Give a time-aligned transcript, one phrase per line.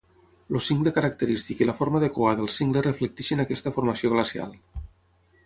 [0.51, 4.59] El cingle característic i la forma de cua del cingle reflecteixen aquesta formació glacial.